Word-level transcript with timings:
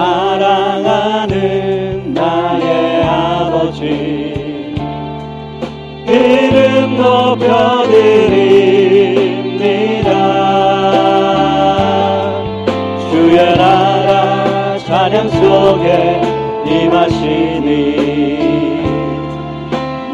사랑하는 0.00 1.34
나의 2.14 3.04
아버지. 3.04 3.84
이름 6.06 6.96
높여드립니다. 6.96 7.50
주의 13.10 13.36
나라 13.58 14.78
찬양 14.78 15.28
속에 15.28 16.22
임하시니 16.64 17.68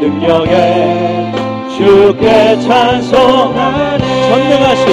능력에 0.00 1.32
주께 1.76 2.58
찬송하네. 2.60 4.04
전능하신 4.30 4.84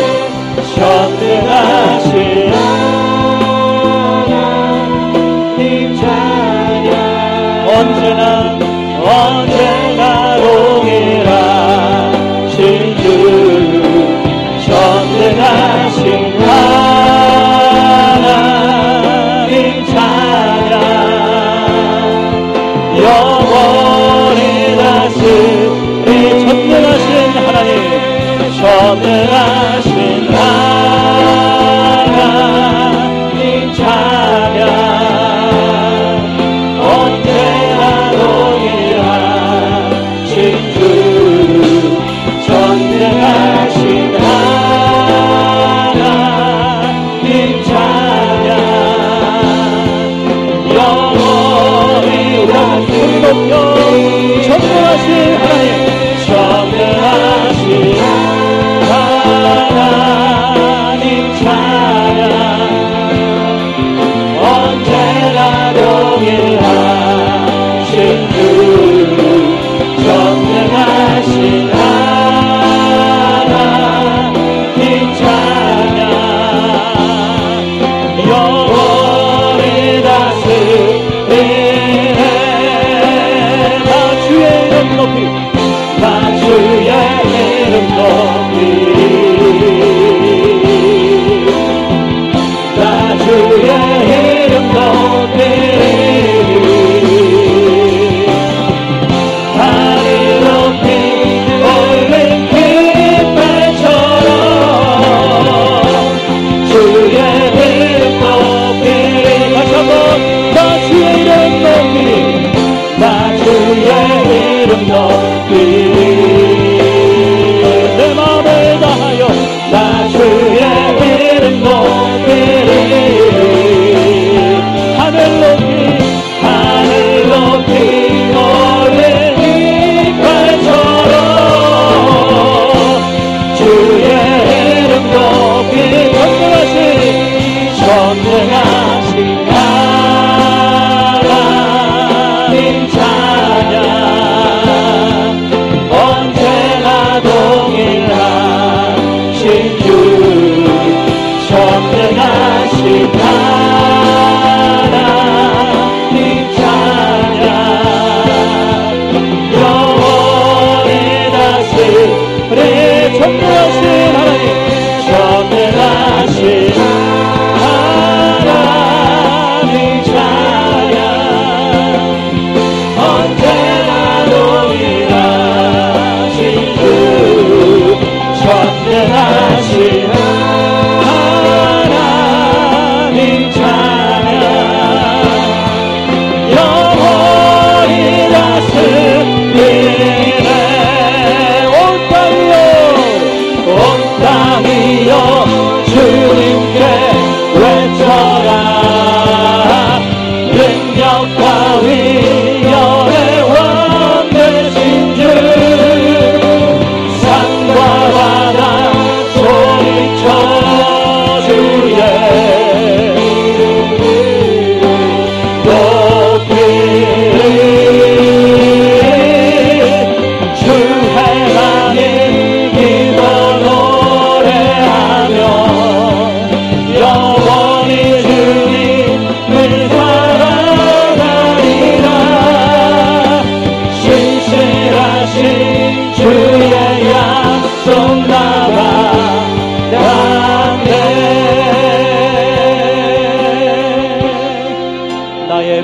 전능하신 0.75 2.42
on. 9.23 9.47
Yeah. 9.47 9.82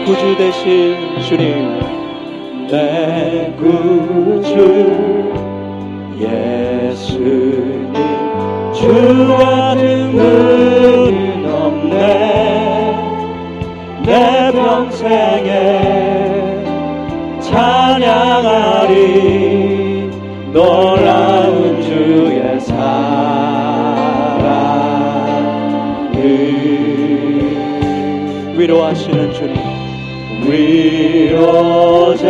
구주 0.05 0.37
되신 0.37 1.21
주님 1.21 1.79
내 2.67 3.53
구주 3.57 4.53
예수님 6.19 7.93
주 8.73 8.87
같은 9.27 10.11
분은 10.11 11.45
없네. 11.53 11.99
내 14.05 14.51
평생에 14.53 15.59
찬양하리 17.41 18.97
놀라운 20.53 21.81
주의 21.81 22.59
사랑을. 22.59 23.49
위로하시는 28.57 29.33
주님 29.33 29.78
위로자 30.49 32.27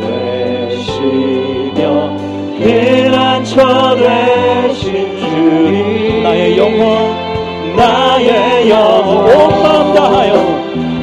되시며 0.00 2.16
피난처 2.58 3.96
되신 3.96 5.18
주님. 5.18 6.22
나의 6.22 6.56
영혼 6.56 7.76
나의 7.76 8.70
영혼. 8.70 9.26
온 9.26 9.62
마음 9.62 9.94
다하여 9.94 10.34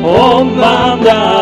온 0.02 0.58
마음 0.58 1.02
다 1.02 1.39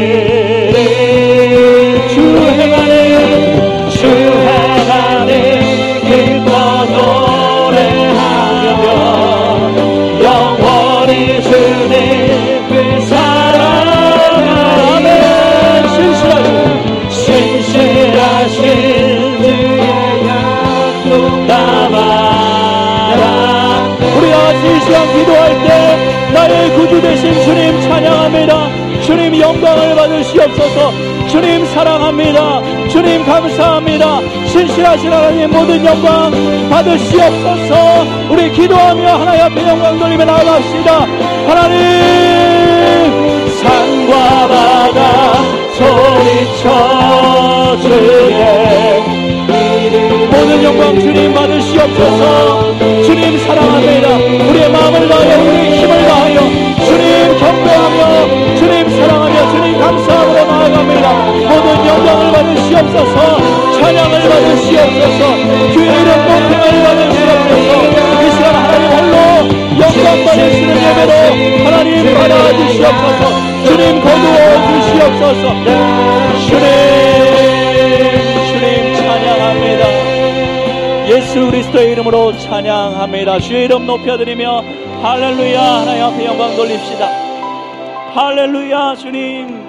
높 0.00 0.41
받으시옵소서. 30.42 30.92
주님 31.28 31.64
사랑합니다. 31.66 32.88
주님 32.88 33.24
감사합니다. 33.24 34.20
신실하신 34.48 35.12
하나님 35.12 35.50
모든 35.50 35.84
영광 35.84 36.30
받으시옵소서. 36.70 38.04
우리 38.30 38.50
기도하며 38.52 39.16
하나님 39.18 39.42
앞에 39.44 39.68
영광 39.68 39.98
돌리며 39.98 40.24
나아갑시다. 40.24 41.06
하나님 41.46 41.80
산과 43.60 44.48
바다 44.48 45.34
소리쳐 45.78 46.64
주의 47.82 49.02
모든 50.30 50.64
영광 50.64 50.98
주님 50.98 51.34
받으시옵소서 51.34 52.61
받으시옵소서. 62.92 63.16
찬양을 63.80 64.12
받으시옵소서. 64.28 65.36
이름 65.36 66.08
높임을 66.28 66.64
받으시옵소서. 66.84 67.70
이 68.22 68.30
시간 68.30 68.44
하나님 68.54 68.84
홀로 68.92 69.16
영광 69.80 70.06
받으시는 70.24 70.70
예배로 70.76 71.12
하나님 71.64 71.90
받아주시옵소서. 72.14 73.22
주님 73.64 73.82
거두어 74.02 74.38
주시옵소서. 74.68 75.44
주님 76.46 76.64
주님 78.52 78.64
찬양합니다. 78.96 79.82
예수 81.08 81.46
그리스도의 81.46 81.92
이름으로 81.92 82.38
찬양합니다. 82.38 83.40
주의 83.40 83.64
이름 83.64 83.86
높여드리며 83.86 84.62
할렐루야 85.02 85.60
하나님 85.60 86.04
앞에 86.04 86.24
영광 86.26 86.54
돌립시다. 86.56 87.08
할렐루야 88.14 88.96
주님. 88.96 89.62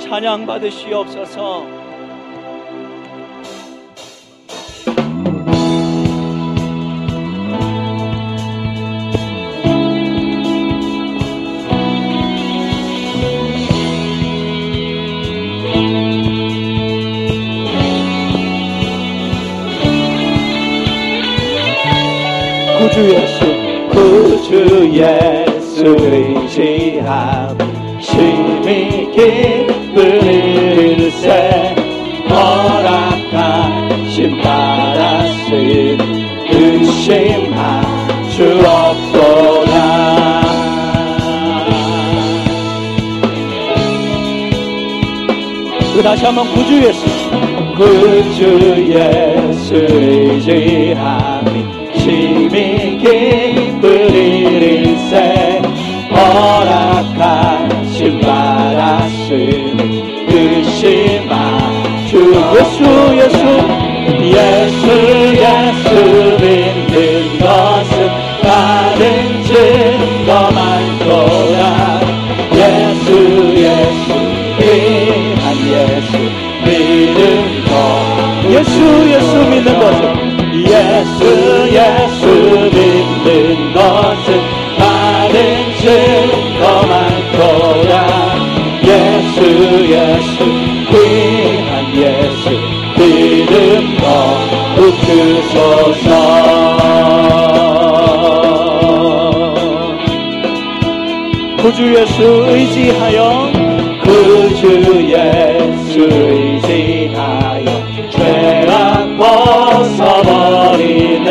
찬양 0.00 0.46
받으시옵소서. 0.46 1.81
구주 22.92 23.14
예수 23.14 23.40
구주 23.88 24.52
예수 24.92 25.80
의 25.86 26.46
지함. 26.46 27.56
심히 27.98 29.10
기쁘릴세 29.10 31.26
허락하신 32.28 34.38
바라신 34.42 35.98
의심할 36.50 37.82
수 38.28 38.60
없도다 38.60 39.72
그 45.94 46.02
다시 46.02 46.26
한번 46.26 46.46
구주 46.52 46.82
예수 46.82 47.06
구주 47.74 48.84
예수 48.90 49.76
의 49.76 50.42
지함이 50.42 51.80
심히 52.02 52.71
드시마. 60.28 61.32
주 62.06 62.12
예수 62.54 62.84
예수 63.16 63.40
예수 64.22 64.84
예수 65.34 65.88
믿는 66.40 67.38
것은 67.38 67.92
다른 68.42 69.42
증거만 69.44 70.58
거야 70.98 71.60
예수 72.54 73.08
예수 73.56 74.06
이한 74.60 75.42
예수 75.66 76.10
믿는 76.64 77.64
것. 77.64 77.72
예수 78.50 78.74
예수 79.08 79.32
믿는 79.48 79.68
것은 79.80 80.02
예수 80.54 81.20
예수 81.72 82.20
믿는 82.70 83.72
것은 83.72 84.26
다른 84.78 85.34
증 85.80 86.21
거두소서. 95.50 96.08
구주 101.58 101.94
예수 101.94 102.22
의지하여 102.48 103.50
구주 104.02 105.06
예수 105.08 106.00
의지하여 106.10 107.64
죄악 108.10 109.16
벗어버리네. 109.96 111.30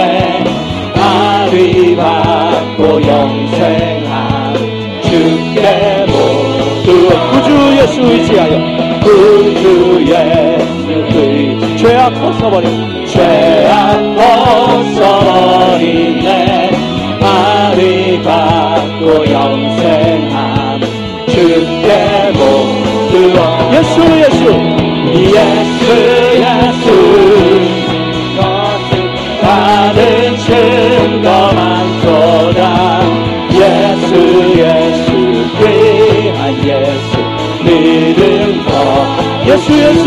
아리 0.96 1.96
받고 1.96 3.02
영생함 3.02 4.54
주께 5.02 6.06
모두 6.08 6.88
구주 7.32 7.50
예수 7.82 8.02
의지하여 8.02 8.56
구주 9.02 10.06
예수 10.08 10.92
의지 10.92 11.78
죄악 11.78 12.14
벗어버려 12.14 12.66
죄 12.70 13.01
받고 19.02 19.32
영생함 19.32 20.80
주께 21.28 22.32
모두 22.34 23.34
예수 23.74 23.96
예수. 24.20 24.44
예수 25.18 25.82
예수. 26.38 26.86
다른 29.42 30.38
증거 30.38 31.28
많도다. 31.54 32.62
예수 33.54 34.08
예수 34.58 35.10
귀한 35.58 36.40
예수 36.64 37.12
믿음 37.64 38.64
거 38.66 38.70
예수 39.48 39.68
예수 39.74 40.01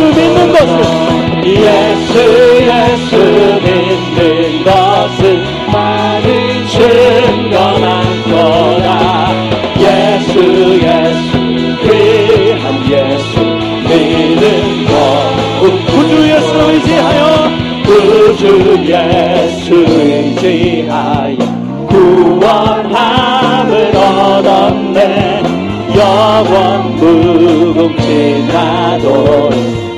영원 26.45 26.95
무궁지나도 26.97 29.07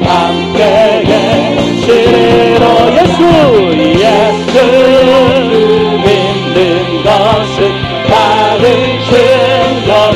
함께 0.00 1.02
계시리로 1.04 2.64
예수 2.96 3.20
예수 4.00 4.54
믿는 6.04 6.56
것은 7.02 7.56
다른 8.08 8.64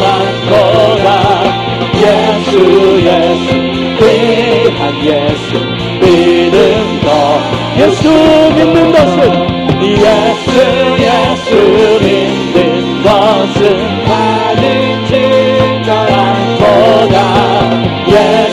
많도다. 0.00 1.08
예수 1.96 2.48
예수 3.00 3.46
귀한 3.98 4.80
예수 5.04 5.48
믿는 6.00 6.54
것. 7.00 7.04
예수 7.76 8.02
믿는 8.54 8.76
것은 8.92 9.18
예수 9.82 10.50
예수 11.00 11.50
믿는 12.00 12.19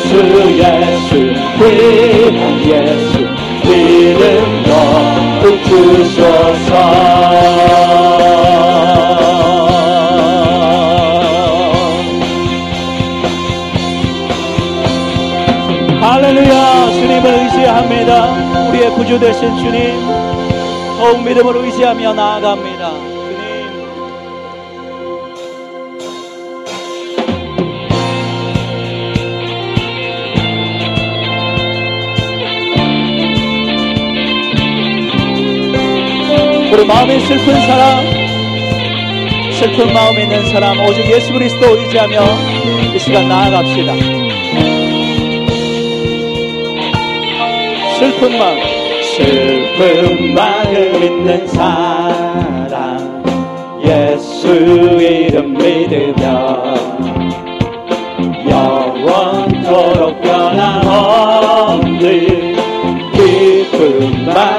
예수 0.07 0.23
예수 0.57 1.15
귀한 1.59 2.41
예수 2.61 3.19
믿는 3.63 4.63
것 4.63 4.71
주소서. 5.63 6.71
할렐루야 15.99 16.91
주님을 16.91 17.25
의지합니다. 17.43 18.67
우리의 18.69 18.89
구주 18.91 19.19
되신 19.19 19.57
주님 19.57 20.07
더욱 20.97 21.21
믿음으로 21.23 21.63
의지하며 21.65 22.13
나아갑니다 22.13 22.76
우리 36.71 36.85
마음에 36.85 37.19
슬픈 37.19 37.53
사람 37.61 38.05
슬픈 39.51 39.93
마음에 39.93 40.23
있는 40.23 40.51
사람 40.51 40.79
오직 40.85 41.09
예수 41.11 41.31
그리스도 41.33 41.77
의지하며 41.77 42.19
이 42.93 42.99
시간 42.99 43.27
나아갑시다. 43.27 43.93
슬픈 47.97 48.37
마음 48.37 48.59
슬픈 49.01 50.35
마음 50.35 51.03
있는 51.03 51.47
사람 51.47 53.23
예수 53.83 54.47
이름 54.53 55.53
믿으며 55.53 57.16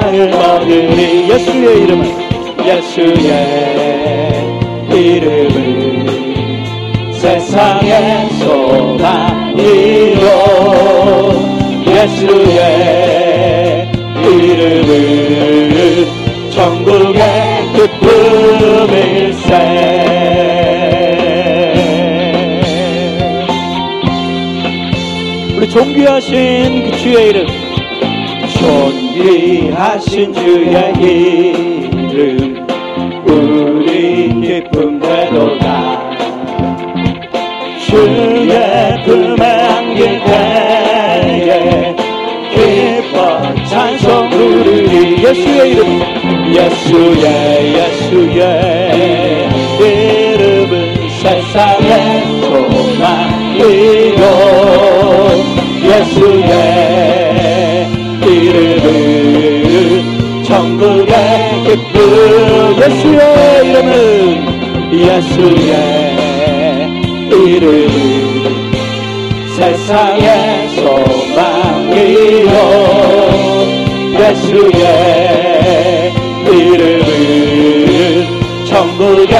마음 0.09 0.33
얻으리 0.33 1.29
예수의 1.29 1.83
이름을 1.83 2.03
예수의 2.65 3.31
이름을 4.89 6.07
세상의 7.13 8.29
소망이로 8.39 9.67
예수의 11.85 12.59
이름은 14.23 16.07
천국의 16.53 17.21
기쁨일세 17.75 19.47
우리 25.55 25.69
존귀하신 25.69 26.89
그 26.89 26.97
주의 26.97 27.29
이름 27.29 27.45
존 28.57 28.98
귀하신 29.21 30.33
주의 30.33 30.93
이름 30.97 32.65
우리 33.25 34.29
기쁨 34.39 34.97
되도다. 34.97 36.09
주의 37.85 39.03
품에 39.03 39.43
안길 39.45 40.23
때에 40.23 41.95
기뻐 42.53 43.41
찬송 43.65 44.29
부르리 44.29 45.21
예수의 45.21 45.71
이름 45.71 46.01
예수의 46.55 47.75
예수의 47.75 49.49
이름은 49.81 51.09
세상의 51.19 51.91
소망이요. 52.43 54.23
예수의 55.83 56.88
예수의 62.79 63.67
이름은 63.69 63.93
예수의 64.93 65.73
이름은 67.31 68.69
세상의 69.55 70.69
소망이요. 70.75 72.53
예수의 74.19 74.81
이름은 76.47 77.05
천국의 78.65 79.35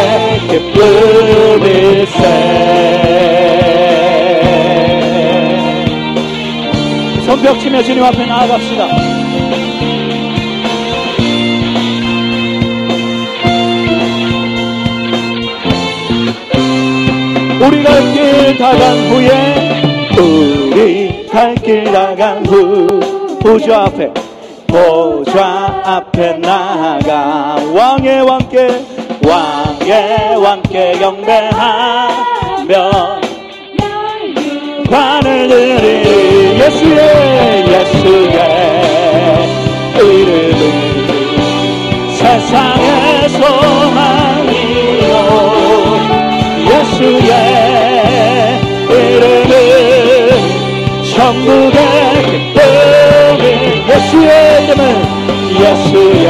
기쁨일세. 0.50 2.20
손뼉 7.26 7.60
치며 7.60 7.84
주님 7.84 8.04
앞에 8.04 8.26
나아갑시다 8.26 9.19
우리 17.62 17.84
갈 17.84 18.00
길 18.14 18.58
다 18.58 18.72
간 18.72 18.98
후에 19.10 19.30
우리 20.18 21.28
갈길 21.28 21.92
나간 21.92 22.46
후 22.46 22.88
보좌 23.42 23.84
앞에 23.84 24.12
보좌 24.68 25.82
앞에 25.84 26.38
나가 26.40 27.58
왕의 27.74 28.22
왕께 28.22 28.86
왕의 29.28 30.38
왕께 30.38 30.94
경배하며 31.00 32.74
관을 34.90 35.48
들이 35.48 36.60
예수의 36.60 37.66
예수의 37.68 38.40
이름을 39.96 40.52
세상의 42.16 43.30
소 43.30 43.38
천국의 51.40 51.80
기쁨이 52.26 53.44
예수의 53.88 54.32
이름은 54.64 54.82
예수의 55.62 56.28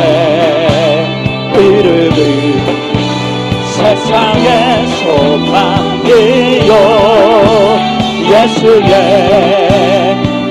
이름은 1.56 2.18
세상의 3.76 4.48
소망이요. 5.00 6.72
예수의 8.30 8.94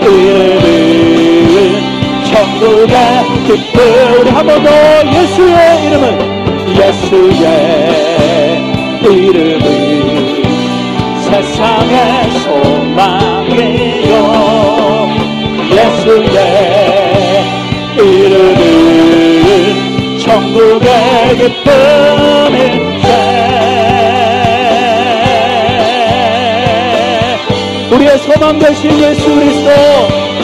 이름은 0.03 0.67
천국의 2.25 2.95
기쁨 3.47 3.77
우리 4.21 4.27
한번 4.31 4.50
더 4.65 4.69
예수의 5.12 5.59
이름은 5.87 6.05
예수의 6.77 7.45
이름은 9.05 9.78
세상의 11.59 12.31
소망이요. 12.38 14.12
예수의 15.73 16.38
이름은 17.97 18.61
천국의 20.21 21.37
기쁨일세. 21.37 23.07
우리의 27.90 28.18
소망 28.18 28.57
되신 28.61 28.97
예수 29.01 29.35
그리스도 29.35 29.71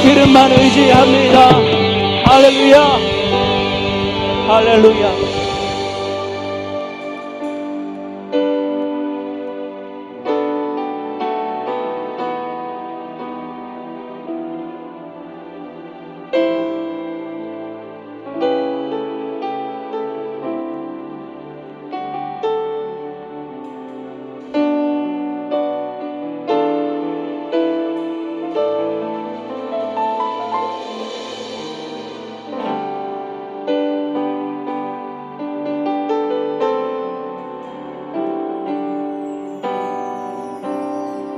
이름만 0.05 0.51
의지합니다. 0.51 1.37
할렐루야. 2.25 2.99
할렐루야 4.49 5.24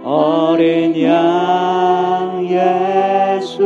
어린 0.04 1.02
양 1.02 2.40
예수 2.46 3.64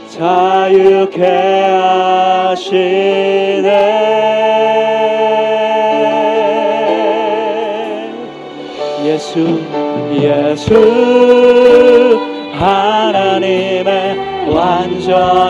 자유케 0.09 1.21
하시네. 2.49 2.81
예수 9.05 9.61
예수 10.13 10.71
하나님 12.53 13.70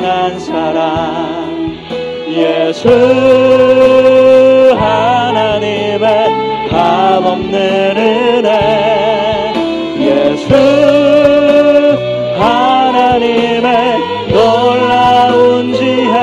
의 0.02 0.12
완전한 0.12 0.40
사랑. 0.40 1.78
예수 2.30 2.90
하나님의 4.78 6.68
값없는 6.70 7.98
은혜. 7.98 9.54
예수 10.00 10.54
하나님의 12.40 14.00
놀라운 14.30 15.74
지혜. 15.74 16.18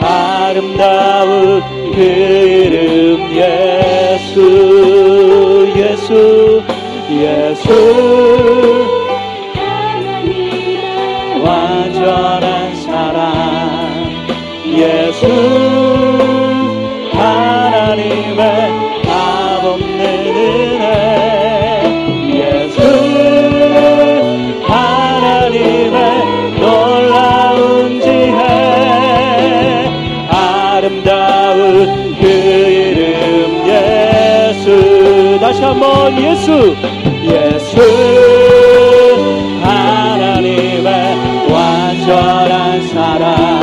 아름다운 0.00 1.62
그 1.94 2.00
이름 2.00 3.20
예수 3.34 4.38
예수 5.76 6.62
예수 7.10 8.21
사랑 42.80 43.61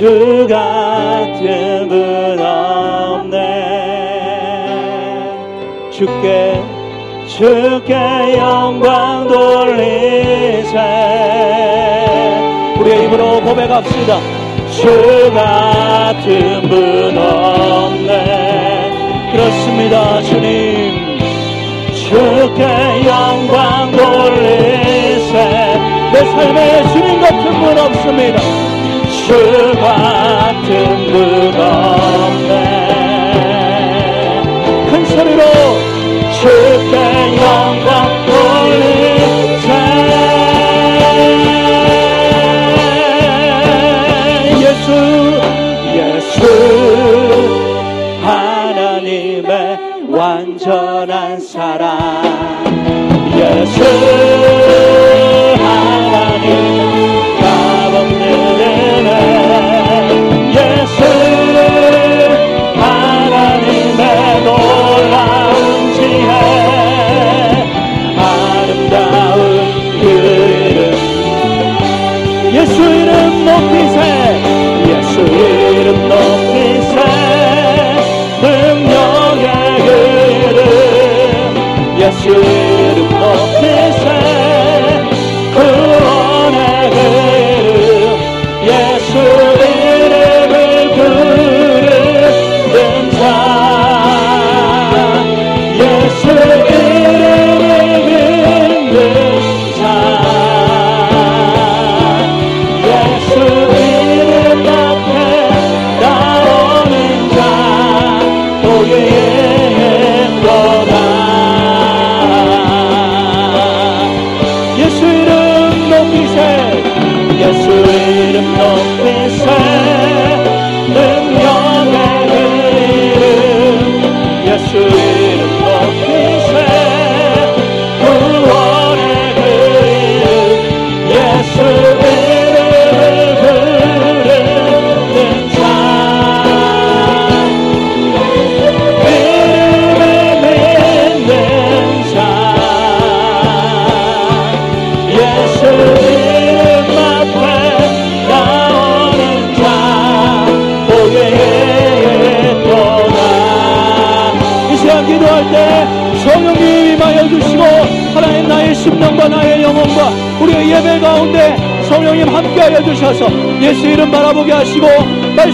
주 0.00 0.46
같은 0.48 1.86
분 1.86 2.40
없네. 2.40 3.36
주께 5.90 6.62
주께 7.28 8.38
영광 8.38 9.28
돌리세. 9.28 10.78
우리의 12.78 13.04
입으로 13.04 13.42
고백합시다. 13.42 14.18
주 14.70 15.30
같은 15.34 16.62
분 16.62 17.18
없네. 17.18 18.12
그렇습니다 19.32 20.22
주님. 20.22 21.18
주께 21.92 22.64
영광 23.06 23.92
돌리세. 23.92 25.34
내 26.14 26.24
삶에 26.24 26.88
주님 26.88 27.20
같은 27.20 27.52
분 27.60 27.76
없습니다. 27.76 28.79
그 29.30 29.72
같은 29.76 30.66
분 31.06 31.54
없네. 31.54 32.52
큰 34.90 35.06
소리로 35.06 35.42
주께 36.40 36.94
영광 37.36 37.88
돌리세 38.26 39.68
예수 44.58 44.86
예수 45.94 46.34
하나님의 48.24 49.48
완전한 50.08 51.38
사랑. 51.38 51.86
예수. 53.36 54.89
you. 82.30 82.59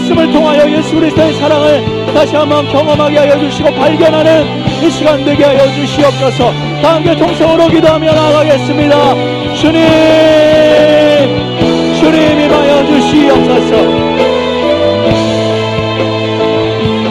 말씀을 0.07 0.31
통하여 0.31 0.69
예수 0.71 0.95
그리스도의 0.95 1.33
사랑을 1.35 1.83
다시 2.13 2.35
한번 2.35 2.67
경험하게 2.69 3.17
하여 3.17 3.39
주시고 3.39 3.73
발견하는 3.73 4.45
이 4.81 4.89
시간 4.89 5.23
되게 5.23 5.43
하여 5.43 5.67
주시옵소서. 5.73 6.53
다 6.81 6.95
함께 6.95 7.15
통성으로 7.15 7.67
기도하며 7.67 8.13
나가겠습니다. 8.13 9.15
주님 9.55 9.81
주님 11.99 12.39
임하여 12.39 12.85
주시옵소서. 12.85 14.06